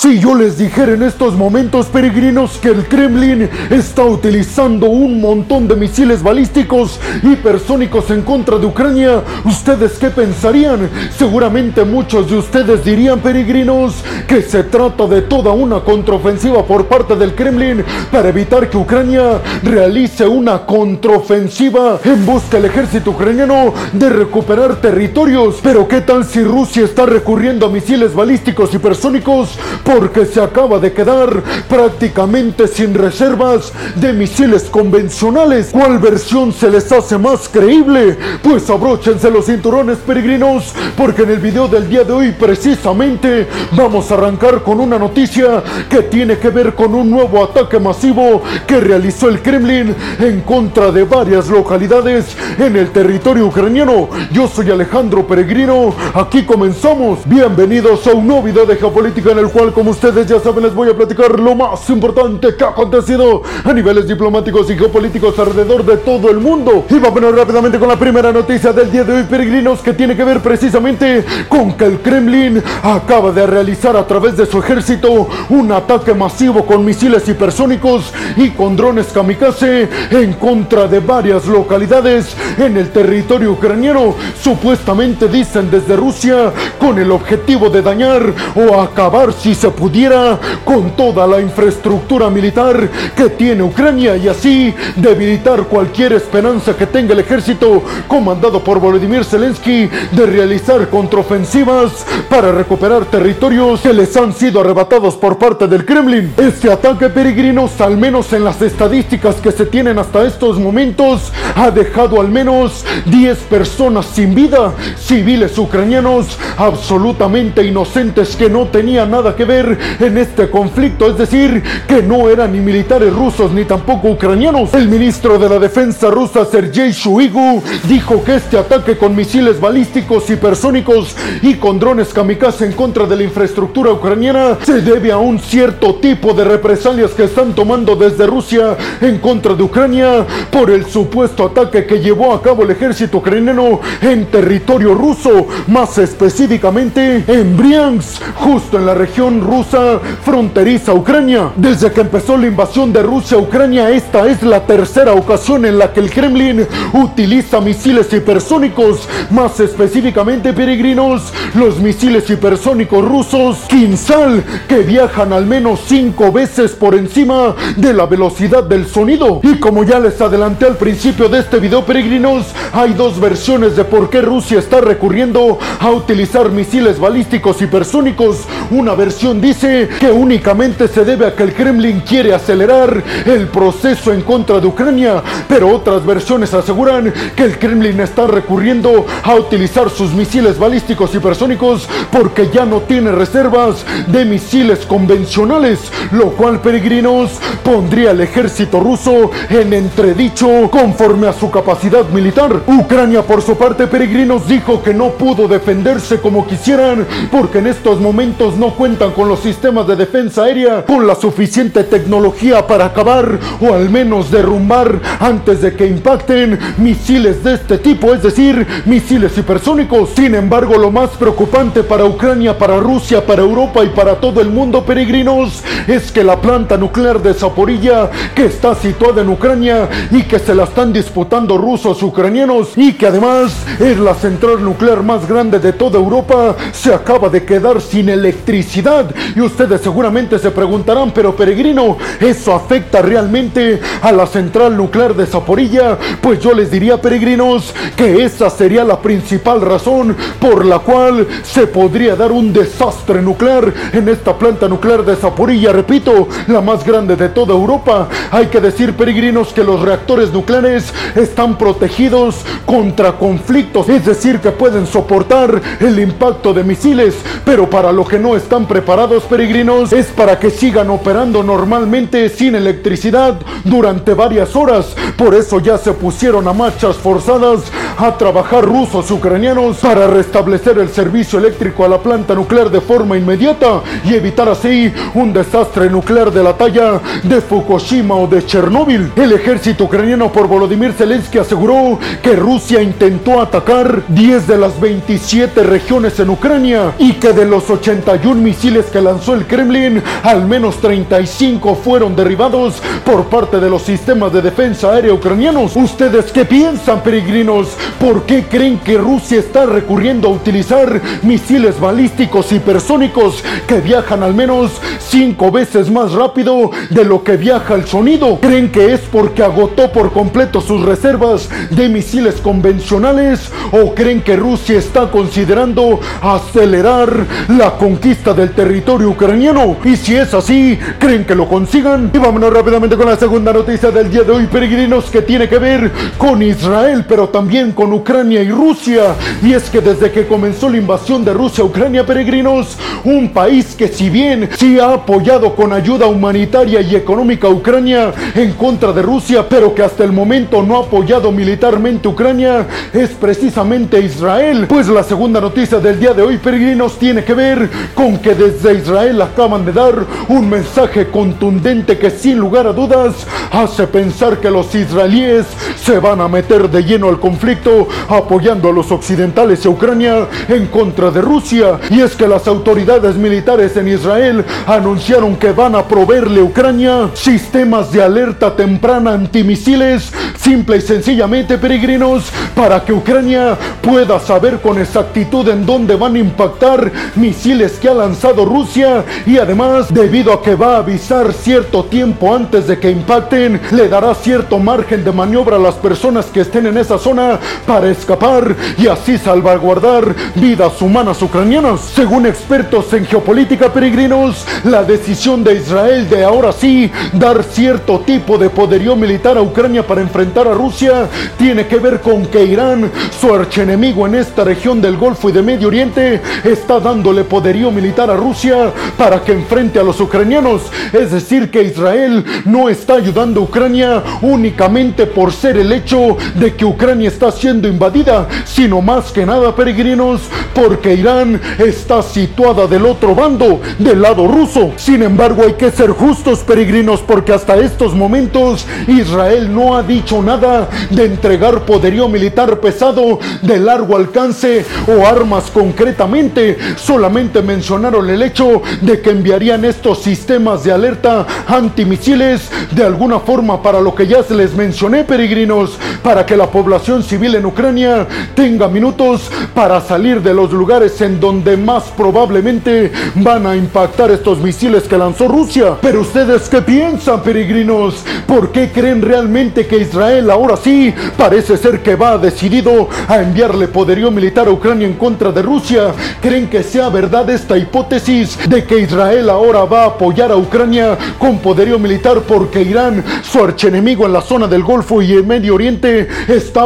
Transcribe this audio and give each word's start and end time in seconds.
Si 0.00 0.18
yo 0.18 0.34
les 0.34 0.56
dijera 0.56 0.94
en 0.94 1.02
estos 1.02 1.34
momentos, 1.34 1.84
peregrinos, 1.88 2.56
que 2.56 2.68
el 2.68 2.88
Kremlin 2.88 3.50
está 3.68 4.02
utilizando 4.02 4.86
un 4.88 5.20
montón 5.20 5.68
de 5.68 5.76
misiles 5.76 6.22
balísticos 6.22 6.98
hipersónicos 7.22 8.10
en 8.10 8.22
contra 8.22 8.56
de 8.56 8.64
Ucrania, 8.64 9.22
¿ustedes 9.44 9.98
qué 9.98 10.08
pensarían? 10.08 10.88
Seguramente 11.18 11.84
muchos 11.84 12.30
de 12.30 12.38
ustedes 12.38 12.82
dirían, 12.82 13.20
peregrinos, 13.20 13.96
que 14.26 14.40
se 14.40 14.64
trata 14.64 15.06
de 15.06 15.20
toda 15.20 15.52
una 15.52 15.80
contraofensiva 15.80 16.64
por 16.64 16.86
parte 16.86 17.14
del 17.14 17.34
Kremlin 17.34 17.84
para 18.10 18.30
evitar 18.30 18.70
que 18.70 18.78
Ucrania 18.78 19.42
realice 19.62 20.26
una 20.26 20.64
contraofensiva 20.64 22.00
en 22.04 22.24
busca 22.24 22.56
del 22.56 22.70
ejército 22.70 23.10
ucraniano 23.10 23.74
de 23.92 24.08
recuperar 24.08 24.76
territorios. 24.76 25.56
Pero 25.62 25.86
¿qué 25.86 26.00
tal 26.00 26.24
si 26.24 26.42
Rusia 26.42 26.86
está 26.86 27.04
recurriendo 27.04 27.66
a 27.66 27.68
misiles 27.68 28.14
balísticos 28.14 28.72
hipersónicos? 28.72 29.58
Porque 29.92 30.24
se 30.24 30.40
acaba 30.40 30.78
de 30.78 30.92
quedar 30.92 31.42
prácticamente 31.68 32.68
sin 32.68 32.94
reservas 32.94 33.72
de 33.96 34.12
misiles 34.12 34.64
convencionales. 34.64 35.70
¿Cuál 35.72 35.98
versión 35.98 36.52
se 36.52 36.70
les 36.70 36.92
hace 36.92 37.18
más 37.18 37.48
creíble? 37.48 38.16
Pues 38.40 38.70
abróchense 38.70 39.30
los 39.30 39.46
cinturones 39.46 39.98
peregrinos, 39.98 40.72
porque 40.96 41.22
en 41.22 41.30
el 41.30 41.38
video 41.40 41.66
del 41.66 41.88
día 41.88 42.04
de 42.04 42.12
hoy 42.12 42.30
precisamente 42.30 43.48
vamos 43.72 44.10
a 44.10 44.14
arrancar 44.14 44.62
con 44.62 44.78
una 44.78 44.96
noticia 44.96 45.62
que 45.88 46.02
tiene 46.02 46.38
que 46.38 46.50
ver 46.50 46.74
con 46.74 46.94
un 46.94 47.10
nuevo 47.10 47.42
ataque 47.42 47.80
masivo 47.80 48.42
que 48.68 48.80
realizó 48.80 49.28
el 49.28 49.42
Kremlin 49.42 49.94
en 50.20 50.42
contra 50.42 50.92
de 50.92 51.02
varias 51.02 51.48
localidades 51.48 52.36
en 52.58 52.76
el 52.76 52.90
territorio 52.90 53.46
ucraniano. 53.46 54.08
Yo 54.30 54.46
soy 54.46 54.70
Alejandro 54.70 55.26
Peregrino, 55.26 55.94
aquí 56.14 56.44
comenzamos. 56.44 57.20
Bienvenidos 57.24 58.06
a 58.06 58.12
un 58.12 58.28
nuevo 58.28 58.44
video 58.44 58.66
de 58.66 58.76
geopolítica 58.76 59.32
en 59.32 59.38
el 59.38 59.48
cual 59.48 59.72
como 59.80 59.92
ustedes 59.92 60.26
ya 60.26 60.38
saben, 60.38 60.64
les 60.64 60.74
voy 60.74 60.90
a 60.90 60.94
platicar 60.94 61.40
lo 61.40 61.54
más 61.54 61.88
importante 61.88 62.54
que 62.54 62.64
ha 62.64 62.68
acontecido 62.68 63.42
a 63.64 63.72
niveles 63.72 64.06
diplomáticos 64.06 64.70
y 64.70 64.76
geopolíticos 64.76 65.38
alrededor 65.38 65.86
de 65.86 65.96
todo 65.96 66.30
el 66.30 66.38
mundo. 66.38 66.84
Y 66.90 66.98
vámonos 66.98 67.34
rápidamente 67.34 67.78
con 67.78 67.88
la 67.88 67.98
primera 67.98 68.30
noticia 68.30 68.74
del 68.74 68.92
día 68.92 69.04
de 69.04 69.14
hoy, 69.14 69.22
peregrinos, 69.22 69.80
que 69.80 69.94
tiene 69.94 70.14
que 70.14 70.22
ver 70.22 70.40
precisamente 70.40 71.24
con 71.48 71.72
que 71.78 71.86
el 71.86 72.00
Kremlin 72.00 72.62
acaba 72.82 73.32
de 73.32 73.46
realizar 73.46 73.96
a 73.96 74.06
través 74.06 74.36
de 74.36 74.44
su 74.44 74.58
ejército 74.58 75.26
un 75.48 75.72
ataque 75.72 76.12
masivo 76.12 76.66
con 76.66 76.84
misiles 76.84 77.26
hipersónicos 77.26 78.12
y 78.36 78.50
con 78.50 78.76
drones 78.76 79.06
kamikaze 79.06 79.88
en 80.10 80.34
contra 80.34 80.88
de 80.88 81.00
varias 81.00 81.46
localidades 81.46 82.36
en 82.58 82.76
el 82.76 82.90
territorio 82.90 83.52
ucraniano. 83.52 84.14
Supuestamente 84.42 85.26
dicen 85.26 85.70
desde 85.70 85.96
Rusia 85.96 86.52
con 86.78 86.98
el 86.98 87.10
objetivo 87.10 87.70
de 87.70 87.80
dañar 87.80 88.22
o 88.54 88.78
acabar 88.78 89.32
si 89.32 89.54
se 89.54 89.69
pudiera 89.70 90.38
con 90.64 90.90
toda 90.92 91.26
la 91.26 91.40
infraestructura 91.40 92.30
militar 92.30 92.88
que 93.16 93.30
tiene 93.30 93.62
Ucrania 93.62 94.16
y 94.16 94.28
así 94.28 94.74
debilitar 94.96 95.64
cualquier 95.64 96.12
esperanza 96.12 96.76
que 96.76 96.86
tenga 96.86 97.12
el 97.12 97.20
ejército 97.20 97.82
comandado 98.08 98.62
por 98.62 98.80
Volodymyr 98.80 99.24
Zelensky 99.24 99.88
de 100.12 100.26
realizar 100.26 100.88
contraofensivas 100.88 102.06
para 102.28 102.52
recuperar 102.52 103.04
territorios 103.06 103.80
que 103.80 103.92
les 103.92 104.16
han 104.16 104.32
sido 104.32 104.60
arrebatados 104.60 105.16
por 105.16 105.38
parte 105.38 105.66
del 105.66 105.84
Kremlin. 105.84 106.32
Este 106.36 106.70
ataque 106.70 107.08
peregrinos, 107.08 107.80
al 107.80 107.96
menos 107.96 108.32
en 108.32 108.44
las 108.44 108.60
estadísticas 108.62 109.36
que 109.36 109.52
se 109.52 109.66
tienen 109.66 109.98
hasta 109.98 110.24
estos 110.24 110.58
momentos, 110.58 111.32
ha 111.56 111.70
dejado 111.70 112.20
al 112.20 112.28
menos 112.28 112.84
10 113.06 113.38
personas 113.50 114.06
sin 114.06 114.34
vida, 114.34 114.72
civiles 114.96 115.56
ucranianos 115.58 116.38
absolutamente 116.56 117.64
inocentes 117.64 118.36
que 118.36 118.48
no 118.48 118.66
tenían 118.66 119.10
nada 119.10 119.34
que 119.34 119.44
ver 119.44 119.59
en 119.98 120.18
este 120.18 120.50
conflicto, 120.50 121.08
es 121.08 121.18
decir, 121.18 121.62
que 121.86 122.02
no 122.02 122.28
eran 122.28 122.52
ni 122.52 122.60
militares 122.60 123.12
rusos 123.12 123.52
ni 123.52 123.64
tampoco 123.64 124.08
ucranianos. 124.08 124.72
El 124.74 124.88
ministro 124.88 125.38
de 125.38 125.48
la 125.48 125.58
defensa 125.58 126.10
rusa, 126.10 126.44
Sergei 126.44 126.92
Shuigu, 126.92 127.62
dijo 127.88 128.22
que 128.24 128.36
este 128.36 128.58
ataque 128.58 128.96
con 128.96 129.14
misiles 129.14 129.60
balísticos 129.60 130.28
hipersónicos 130.30 131.16
y 131.42 131.54
con 131.54 131.78
drones 131.78 132.08
kamikaze 132.08 132.66
en 132.66 132.72
contra 132.72 133.06
de 133.06 133.16
la 133.16 133.22
infraestructura 133.22 133.92
ucraniana 133.92 134.58
se 134.62 134.80
debe 134.80 135.12
a 135.12 135.18
un 135.18 135.38
cierto 135.38 135.96
tipo 135.96 136.32
de 136.32 136.44
represalias 136.44 137.12
que 137.12 137.24
están 137.24 137.54
tomando 137.54 137.96
desde 137.96 138.26
Rusia 138.26 138.76
en 139.00 139.18
contra 139.18 139.54
de 139.54 139.62
Ucrania 139.62 140.26
por 140.50 140.70
el 140.70 140.86
supuesto 140.86 141.46
ataque 141.46 141.86
que 141.86 142.00
llevó 142.00 142.32
a 142.32 142.42
cabo 142.42 142.62
el 142.62 142.70
ejército 142.70 143.18
ucraniano 143.18 143.80
en 144.00 144.26
territorio 144.26 144.94
ruso, 144.94 145.46
más 145.66 145.98
específicamente 145.98 147.24
en 147.26 147.56
Bryansk, 147.56 148.22
justo 148.36 148.78
en 148.78 148.86
la 148.86 148.94
región 148.94 149.40
rusa 149.50 149.98
fronteriza 150.24 150.94
Ucrania. 150.94 151.50
Desde 151.56 151.90
que 151.90 152.02
empezó 152.02 152.36
la 152.36 152.46
invasión 152.46 152.92
de 152.92 153.02
Rusia 153.02 153.36
a 153.36 153.40
Ucrania, 153.40 153.90
esta 153.90 154.28
es 154.28 154.42
la 154.42 154.60
tercera 154.64 155.12
ocasión 155.12 155.64
en 155.64 155.76
la 155.78 155.92
que 155.92 156.00
el 156.00 156.10
Kremlin 156.10 156.66
utiliza 156.92 157.60
misiles 157.60 158.12
hipersónicos, 158.12 159.08
más 159.30 159.58
específicamente 159.58 160.52
peregrinos, 160.52 161.32
los 161.54 161.80
misiles 161.80 162.30
hipersónicos 162.30 163.04
rusos 163.04 163.58
Kinsal, 163.68 164.44
que 164.68 164.78
viajan 164.78 165.32
al 165.32 165.46
menos 165.46 165.80
cinco 165.86 166.30
veces 166.30 166.72
por 166.72 166.94
encima 166.94 167.54
de 167.76 167.92
la 167.92 168.06
velocidad 168.06 168.62
del 168.62 168.86
sonido. 168.86 169.40
Y 169.42 169.58
como 169.58 169.82
ya 169.82 169.98
les 169.98 170.20
adelanté 170.20 170.66
al 170.66 170.76
principio 170.76 171.28
de 171.28 171.40
este 171.40 171.58
video, 171.58 171.84
peregrinos, 171.84 172.46
hay 172.72 172.92
dos 172.92 173.18
versiones 173.18 173.74
de 173.74 173.84
por 173.84 174.10
qué 174.10 174.22
Rusia 174.22 174.60
está 174.60 174.80
recurriendo 174.80 175.58
a 175.80 175.90
utilizar 175.90 176.50
misiles 176.50 177.00
balísticos 177.00 177.60
hipersónicos. 177.60 178.44
Una 178.70 178.94
versión 178.94 179.39
dice 179.40 179.88
que 179.98 180.10
únicamente 180.10 180.88
se 180.88 181.04
debe 181.04 181.26
a 181.26 181.34
que 181.34 181.42
el 181.42 181.54
Kremlin 181.54 182.00
quiere 182.00 182.34
acelerar 182.34 183.02
el 183.24 183.48
proceso 183.48 184.12
en 184.12 184.22
contra 184.22 184.60
de 184.60 184.66
Ucrania, 184.66 185.22
pero 185.48 185.68
otras 185.68 186.04
versiones 186.04 186.52
aseguran 186.54 187.12
que 187.34 187.44
el 187.44 187.58
Kremlin 187.58 188.00
está 188.00 188.26
recurriendo 188.26 189.06
a 189.22 189.34
utilizar 189.34 189.90
sus 189.90 190.12
misiles 190.12 190.58
balísticos 190.58 191.14
hipersónicos 191.14 191.88
porque 192.10 192.50
ya 192.52 192.64
no 192.64 192.80
tiene 192.80 193.12
reservas 193.12 193.84
de 194.06 194.24
misiles 194.24 194.80
convencionales, 194.86 195.80
lo 196.12 196.30
cual 196.32 196.60
peregrinos 196.60 197.32
pondría 197.64 198.10
al 198.10 198.20
ejército 198.20 198.80
ruso 198.80 199.30
en 199.48 199.72
entredicho 199.72 200.70
conforme 200.70 201.28
a 201.28 201.32
su 201.32 201.50
capacidad 201.50 202.08
militar. 202.10 202.62
Ucrania 202.66 203.22
por 203.22 203.42
su 203.42 203.56
parte 203.56 203.86
peregrinos 203.86 204.46
dijo 204.46 204.82
que 204.82 204.94
no 204.94 205.10
pudo 205.10 205.48
defenderse 205.48 206.20
como 206.20 206.46
quisieran 206.46 207.06
porque 207.30 207.58
en 207.58 207.66
estos 207.66 208.00
momentos 208.00 208.56
no 208.56 208.74
cuentan 208.74 209.12
con 209.12 209.28
los 209.30 209.38
sistemas 209.38 209.86
de 209.86 209.94
defensa 209.94 210.42
aérea 210.42 210.84
con 210.84 211.06
la 211.06 211.14
suficiente 211.14 211.84
tecnología 211.84 212.66
para 212.66 212.86
acabar 212.86 213.38
o 213.60 213.72
al 213.72 213.88
menos 213.88 214.28
derrumbar 214.28 215.00
antes 215.20 215.62
de 215.62 215.76
que 215.76 215.86
impacten 215.86 216.58
misiles 216.78 217.44
de 217.44 217.54
este 217.54 217.78
tipo, 217.78 218.12
es 218.12 218.24
decir, 218.24 218.66
misiles 218.86 219.38
hipersónicos. 219.38 220.10
Sin 220.16 220.34
embargo, 220.34 220.76
lo 220.78 220.90
más 220.90 221.10
preocupante 221.10 221.84
para 221.84 222.06
Ucrania, 222.06 222.58
para 222.58 222.80
Rusia, 222.80 223.24
para 223.24 223.42
Europa 223.42 223.84
y 223.84 223.90
para 223.90 224.16
todo 224.16 224.40
el 224.40 224.50
mundo, 224.50 224.84
peregrinos, 224.84 225.62
es 225.86 226.10
que 226.10 226.24
la 226.24 226.40
planta 226.40 226.76
nuclear 226.76 227.22
de 227.22 227.32
Zaporilla, 227.32 228.10
que 228.34 228.46
está 228.46 228.74
situada 228.74 229.22
en 229.22 229.28
Ucrania 229.28 229.88
y 230.10 230.24
que 230.24 230.40
se 230.40 230.56
la 230.56 230.64
están 230.64 230.92
disputando 230.92 231.56
rusos 231.56 232.02
ucranianos 232.02 232.76
y 232.76 232.94
que 232.94 233.06
además 233.06 233.54
es 233.78 233.96
la 233.96 234.14
central 234.16 234.64
nuclear 234.64 235.04
más 235.04 235.28
grande 235.28 235.60
de 235.60 235.72
toda 235.72 236.00
Europa, 236.00 236.56
se 236.72 236.92
acaba 236.92 237.28
de 237.28 237.44
quedar 237.44 237.80
sin 237.80 238.08
electricidad 238.08 239.09
y 239.34 239.40
ustedes 239.40 239.80
seguramente 239.80 240.38
se 240.38 240.50
preguntarán, 240.50 241.12
pero 241.12 241.34
peregrino, 241.34 241.96
¿eso 242.20 242.54
afecta 242.54 243.02
realmente 243.02 243.80
a 244.02 244.12
la 244.12 244.26
central 244.26 244.76
nuclear 244.76 245.14
de 245.14 245.26
Zaporilla? 245.26 245.98
Pues 246.20 246.40
yo 246.40 246.52
les 246.52 246.70
diría, 246.70 247.00
peregrinos, 247.00 247.74
que 247.96 248.24
esa 248.24 248.50
sería 248.50 248.84
la 248.84 249.00
principal 249.00 249.60
razón 249.60 250.16
por 250.40 250.64
la 250.64 250.80
cual 250.80 251.26
se 251.42 251.66
podría 251.66 252.16
dar 252.16 252.32
un 252.32 252.52
desastre 252.52 253.22
nuclear 253.22 253.72
en 253.92 254.08
esta 254.08 254.36
planta 254.36 254.68
nuclear 254.68 255.04
de 255.04 255.16
Zaporilla, 255.16 255.72
repito, 255.72 256.28
la 256.46 256.60
más 256.60 256.84
grande 256.84 257.16
de 257.16 257.28
toda 257.28 257.54
Europa. 257.54 258.08
Hay 258.30 258.46
que 258.46 258.60
decir, 258.60 258.94
peregrinos, 258.94 259.52
que 259.52 259.64
los 259.64 259.80
reactores 259.80 260.32
nucleares 260.32 260.92
están 261.14 261.56
protegidos 261.56 262.36
contra 262.66 263.12
conflictos, 263.12 263.88
es 263.88 264.04
decir, 264.04 264.38
que 264.40 264.50
pueden 264.50 264.86
soportar 264.86 265.60
el 265.80 265.98
impacto 265.98 266.52
de 266.52 266.64
misiles, 266.64 267.16
pero 267.44 267.68
para 267.68 267.92
lo 267.92 268.04
que 268.04 268.18
no 268.18 268.36
están 268.36 268.66
preparados, 268.66 268.99
peregrinos 269.08 269.94
es 269.94 270.06
para 270.08 270.38
que 270.38 270.50
sigan 270.50 270.90
operando 270.90 271.42
normalmente 271.42 272.28
sin 272.28 272.54
electricidad 272.54 273.34
durante 273.64 274.12
varias 274.12 274.54
horas. 274.54 274.94
Por 275.16 275.34
eso 275.34 275.58
ya 275.58 275.78
se 275.78 275.92
pusieron 275.92 276.46
a 276.46 276.52
marchas 276.52 276.96
forzadas 276.96 277.62
a 278.02 278.16
trabajar 278.16 278.64
rusos 278.64 279.10
y 279.10 279.12
ucranianos 279.12 279.76
para 279.78 280.06
restablecer 280.06 280.78
el 280.78 280.88
servicio 280.88 281.38
eléctrico 281.38 281.84
a 281.84 281.88
la 281.88 281.98
planta 281.98 282.34
nuclear 282.34 282.70
de 282.70 282.80
forma 282.80 283.18
inmediata 283.18 283.82
y 284.04 284.14
evitar 284.14 284.48
así 284.48 284.90
un 285.14 285.34
desastre 285.34 285.90
nuclear 285.90 286.30
de 286.30 286.42
la 286.42 286.54
talla 286.54 286.98
de 287.22 287.42
Fukushima 287.42 288.14
o 288.14 288.26
de 288.26 288.44
Chernóbil. 288.46 289.12
El 289.16 289.32
ejército 289.32 289.84
ucraniano 289.84 290.32
por 290.32 290.48
Volodymyr 290.48 290.94
Zelensky 290.94 291.38
aseguró 291.38 291.98
que 292.22 292.36
Rusia 292.36 292.80
intentó 292.80 293.40
atacar 293.42 294.02
10 294.08 294.46
de 294.46 294.56
las 294.56 294.80
27 294.80 295.62
regiones 295.62 296.18
en 296.20 296.30
Ucrania 296.30 296.94
y 296.98 297.12
que 297.14 297.34
de 297.34 297.44
los 297.44 297.68
81 297.68 298.40
misiles 298.40 298.86
que 298.86 299.02
lanzó 299.02 299.34
el 299.34 299.46
Kremlin, 299.46 300.02
al 300.22 300.46
menos 300.46 300.76
35 300.80 301.74
fueron 301.74 302.16
derribados 302.16 302.80
por 303.04 303.26
parte 303.26 303.60
de 303.60 303.68
los 303.68 303.82
sistemas 303.82 304.32
de 304.32 304.40
defensa 304.40 304.90
aérea 304.90 305.12
ucranianos. 305.12 305.76
¿Ustedes 305.76 306.32
qué 306.32 306.46
piensan, 306.46 307.02
peregrinos? 307.02 307.76
¿Por 307.98 308.24
qué 308.24 308.44
creen 308.44 308.78
que 308.78 308.96
Rusia 308.96 309.38
está 309.38 309.66
recurriendo 309.66 310.28
a 310.28 310.32
utilizar 310.32 311.00
misiles 311.22 311.78
balísticos 311.78 312.52
hipersónicos 312.52 313.44
que 313.66 313.80
viajan 313.80 314.22
al 314.22 314.34
menos 314.34 314.72
5 314.98 315.50
veces 315.50 315.90
más 315.90 316.12
rápido 316.12 316.70
de 316.90 317.04
lo 317.04 317.22
que 317.24 317.36
viaja 317.36 317.74
el 317.74 317.86
sonido? 317.86 318.38
¿Creen 318.40 318.70
que 318.70 318.92
es 318.94 319.00
porque 319.00 319.42
agotó 319.42 319.92
por 319.92 320.12
completo 320.12 320.60
sus 320.60 320.82
reservas 320.82 321.48
de 321.70 321.88
misiles 321.88 322.36
convencionales 322.40 323.50
o 323.72 323.94
creen 323.94 324.22
que 324.22 324.36
Rusia 324.36 324.78
está 324.78 325.10
considerando 325.10 326.00
acelerar 326.22 327.26
la 327.48 327.72
conquista 327.72 328.32
del 328.32 328.52
territorio 328.52 329.10
ucraniano? 329.10 329.76
Y 329.84 329.96
si 329.96 330.16
es 330.16 330.32
así, 330.34 330.78
¿creen 330.98 331.24
que 331.24 331.34
lo 331.34 331.48
consigan? 331.48 332.10
Y 332.12 332.18
vámonos 332.18 332.52
rápidamente 332.52 332.96
con 332.96 333.06
la 333.06 333.16
segunda 333.16 333.52
noticia 333.52 333.90
del 333.90 334.10
día 334.10 334.22
de 334.22 334.32
hoy, 334.32 334.46
peregrinos, 334.46 335.10
que 335.10 335.22
tiene 335.22 335.48
que 335.48 335.58
ver 335.58 335.90
con 336.16 336.42
Israel, 336.42 337.04
pero 337.08 337.28
también 337.28 337.69
con 337.72 337.92
Ucrania 337.92 338.42
y 338.42 338.50
Rusia. 338.50 339.14
Y 339.42 339.52
es 339.52 339.70
que 339.70 339.80
desde 339.80 340.10
que 340.10 340.26
comenzó 340.26 340.68
la 340.68 340.78
invasión 340.78 341.24
de 341.24 341.32
Rusia 341.32 341.62
a 341.62 341.66
Ucrania, 341.66 342.06
peregrinos, 342.06 342.76
un 343.04 343.30
país 343.30 343.74
que 343.76 343.88
si 343.88 344.10
bien 344.10 344.48
sí 344.56 344.78
ha 344.78 344.94
apoyado 344.94 345.54
con 345.54 345.72
ayuda 345.72 346.06
humanitaria 346.06 346.80
y 346.80 346.94
económica 346.94 347.48
Ucrania 347.48 348.12
en 348.34 348.52
contra 348.52 348.92
de 348.92 349.02
Rusia, 349.02 349.46
pero 349.48 349.74
que 349.74 349.82
hasta 349.82 350.04
el 350.04 350.12
momento 350.12 350.62
no 350.62 350.76
ha 350.76 350.80
apoyado 350.86 351.32
militarmente 351.32 352.08
Ucrania, 352.08 352.66
es 352.92 353.10
precisamente 353.10 354.00
Israel. 354.00 354.66
Pues 354.68 354.88
la 354.88 355.02
segunda 355.02 355.40
noticia 355.40 355.78
del 355.78 355.98
día 355.98 356.12
de 356.12 356.22
hoy, 356.22 356.38
peregrinos, 356.38 356.98
tiene 356.98 357.24
que 357.24 357.34
ver 357.34 357.68
con 357.94 358.18
que 358.18 358.34
desde 358.34 358.74
Israel 358.74 359.20
acaban 359.22 359.64
de 359.64 359.72
dar 359.72 359.94
un 360.28 360.48
mensaje 360.48 361.08
contundente 361.08 361.98
que 361.98 362.10
sin 362.10 362.38
lugar 362.38 362.66
a 362.66 362.72
dudas 362.72 363.26
hace 363.52 363.86
pensar 363.86 364.38
que 364.38 364.50
los 364.50 364.74
israelíes 364.74 365.46
se 365.82 365.98
van 365.98 366.20
a 366.20 366.28
meter 366.28 366.70
de 366.70 366.82
lleno 366.82 367.08
al 367.08 367.20
conflicto 367.20 367.59
apoyando 368.08 368.68
a 368.68 368.72
los 368.72 368.90
occidentales 368.90 369.64
y 369.64 369.68
a 369.68 369.70
Ucrania 369.70 370.28
en 370.48 370.66
contra 370.66 371.10
de 371.10 371.20
Rusia. 371.20 371.78
Y 371.90 372.00
es 372.00 372.14
que 372.14 372.26
las 372.26 372.46
autoridades 372.46 373.16
militares 373.16 373.76
en 373.76 373.88
Israel 373.88 374.44
anunciaron 374.66 375.36
que 375.36 375.52
van 375.52 375.74
a 375.74 375.86
proveerle 375.86 376.40
a 376.40 376.44
Ucrania 376.44 377.10
sistemas 377.14 377.92
de 377.92 378.02
alerta 378.02 378.54
temprana 378.54 379.12
antimisiles, 379.12 380.12
simple 380.38 380.78
y 380.78 380.80
sencillamente 380.80 381.58
peregrinos, 381.58 382.30
para 382.54 382.84
que 382.84 382.92
Ucrania 382.92 383.56
pueda 383.82 384.18
saber 384.20 384.60
con 384.60 384.78
exactitud 384.78 385.48
en 385.48 385.66
dónde 385.66 385.96
van 385.96 386.14
a 386.14 386.18
impactar 386.18 386.90
misiles 387.16 387.72
que 387.72 387.88
ha 387.88 387.94
lanzado 387.94 388.44
Rusia 388.44 389.04
y 389.26 389.38
además 389.38 389.92
debido 389.92 390.32
a 390.32 390.42
que 390.42 390.54
va 390.54 390.76
a 390.76 390.78
avisar 390.78 391.32
cierto 391.32 391.84
tiempo 391.84 392.34
antes 392.34 392.66
de 392.66 392.78
que 392.78 392.90
impacten, 392.90 393.60
le 393.72 393.88
dará 393.88 394.14
cierto 394.14 394.58
margen 394.58 395.04
de 395.04 395.12
maniobra 395.12 395.56
a 395.56 395.60
las 395.60 395.74
personas 395.74 396.26
que 396.26 396.40
estén 396.40 396.66
en 396.66 396.78
esa 396.78 396.98
zona 396.98 397.38
para 397.66 397.90
escapar 397.90 398.56
y 398.78 398.86
así 398.86 399.18
salvaguardar 399.18 400.14
vidas 400.34 400.80
humanas 400.82 401.22
ucranianas. 401.22 401.80
Según 401.94 402.26
expertos 402.26 402.92
en 402.92 403.06
geopolítica 403.06 403.72
peregrinos, 403.72 404.44
la 404.64 404.82
decisión 404.82 405.44
de 405.44 405.54
Israel 405.54 406.08
de 406.08 406.24
ahora 406.24 406.52
sí 406.52 406.90
dar 407.12 407.42
cierto 407.42 408.00
tipo 408.00 408.38
de 408.38 408.50
poderío 408.50 408.96
militar 408.96 409.36
a 409.36 409.42
Ucrania 409.42 409.86
para 409.86 410.00
enfrentar 410.00 410.48
a 410.48 410.54
Rusia 410.54 411.08
tiene 411.38 411.66
que 411.66 411.78
ver 411.78 412.00
con 412.00 412.26
que 412.26 412.44
Irán, 412.44 412.90
su 413.18 413.32
archenemigo 413.32 414.06
en 414.06 414.14
esta 414.16 414.44
región 414.44 414.80
del 414.80 414.96
Golfo 414.96 415.28
y 415.28 415.32
de 415.32 415.42
Medio 415.42 415.68
Oriente, 415.68 416.20
está 416.44 416.80
dándole 416.80 417.24
poderío 417.24 417.70
militar 417.70 418.10
a 418.10 418.16
Rusia 418.16 418.72
para 418.96 419.22
que 419.22 419.32
enfrente 419.32 419.78
a 419.78 419.82
los 419.82 420.00
ucranianos. 420.00 420.62
Es 420.92 421.10
decir, 421.10 421.50
que 421.50 421.62
Israel 421.62 422.24
no 422.44 422.68
está 422.68 422.94
ayudando 422.94 423.40
a 423.40 423.44
Ucrania 423.44 424.02
únicamente 424.22 425.06
por 425.06 425.32
ser 425.32 425.56
el 425.56 425.72
hecho 425.72 426.16
de 426.34 426.54
que 426.54 426.64
Ucrania 426.64 427.08
está 427.08 427.32
siendo 427.40 427.68
invadida, 427.68 428.28
sino 428.44 428.82
más 428.82 429.10
que 429.12 429.24
nada, 429.24 429.56
peregrinos, 429.56 430.20
porque 430.54 430.94
Irán 430.94 431.40
está 431.58 432.02
situada 432.02 432.66
del 432.66 432.84
otro 432.84 433.14
bando, 433.14 433.60
del 433.78 434.02
lado 434.02 434.26
ruso. 434.26 434.72
Sin 434.76 435.02
embargo, 435.02 435.42
hay 435.44 435.54
que 435.54 435.70
ser 435.70 435.90
justos, 435.90 436.40
peregrinos, 436.40 437.00
porque 437.00 437.32
hasta 437.32 437.56
estos 437.56 437.94
momentos 437.94 438.66
Israel 438.86 439.54
no 439.54 439.76
ha 439.76 439.82
dicho 439.82 440.22
nada 440.22 440.68
de 440.90 441.06
entregar 441.06 441.64
poderío 441.64 442.08
militar 442.08 442.60
pesado 442.60 443.18
de 443.40 443.58
largo 443.58 443.96
alcance 443.96 444.66
o 444.86 445.06
armas 445.06 445.50
concretamente. 445.50 446.58
Solamente 446.76 447.40
mencionaron 447.40 448.08
el 448.10 448.22
hecho 448.22 448.60
de 448.82 449.00
que 449.00 449.10
enviarían 449.10 449.64
estos 449.64 450.02
sistemas 450.02 450.64
de 450.64 450.72
alerta 450.72 451.26
antimisiles 451.46 452.50
de 452.72 452.84
alguna 452.84 453.20
forma 453.20 453.62
para 453.62 453.80
lo 453.80 453.94
que 453.94 454.06
ya 454.06 454.22
se 454.22 454.34
les 454.34 454.54
mencioné, 454.54 455.04
peregrinos, 455.04 455.78
para 456.02 456.26
que 456.26 456.36
la 456.36 456.50
población 456.50 457.02
civil 457.02 457.29
en 457.34 457.46
Ucrania 457.46 458.06
tenga 458.34 458.68
minutos 458.68 459.30
para 459.54 459.80
salir 459.80 460.22
de 460.22 460.34
los 460.34 460.52
lugares 460.52 461.00
en 461.00 461.20
donde 461.20 461.56
más 461.56 461.84
probablemente 461.96 462.92
van 463.16 463.46
a 463.46 463.56
impactar 463.56 464.10
estos 464.10 464.38
misiles 464.38 464.84
que 464.84 464.98
lanzó 464.98 465.28
Rusia. 465.28 465.76
Pero 465.80 466.00
ustedes 466.00 466.48
qué 466.48 466.62
piensan, 466.62 467.22
peregrinos? 467.22 468.04
¿Por 468.26 468.52
qué 468.52 468.70
creen 468.70 469.02
realmente 469.02 469.66
que 469.66 469.78
Israel 469.78 470.30
ahora 470.30 470.56
sí 470.56 470.94
parece 471.16 471.56
ser 471.56 471.82
que 471.82 471.96
va 471.96 472.18
decidido 472.18 472.88
a 473.08 473.20
enviarle 473.20 473.68
poderío 473.68 474.10
militar 474.10 474.48
a 474.48 474.52
Ucrania 474.52 474.86
en 474.86 474.94
contra 474.94 475.32
de 475.32 475.42
Rusia? 475.42 475.92
¿Creen 476.20 476.48
que 476.48 476.62
sea 476.62 476.88
verdad 476.88 477.28
esta 477.30 477.56
hipótesis 477.56 478.38
de 478.48 478.64
que 478.64 478.80
Israel 478.80 479.30
ahora 479.30 479.64
va 479.64 479.82
a 479.82 479.86
apoyar 479.88 480.30
a 480.30 480.36
Ucrania 480.36 480.96
con 481.18 481.38
poderío 481.38 481.78
militar 481.78 482.20
porque 482.26 482.62
Irán, 482.62 483.04
su 483.22 483.42
archenemigo 483.42 484.06
en 484.06 484.12
la 484.12 484.20
zona 484.20 484.46
del 484.46 484.62
Golfo 484.62 485.02
y 485.02 485.12
el 485.12 485.26
Medio 485.26 485.54
Oriente, 485.54 486.08
está 486.28 486.64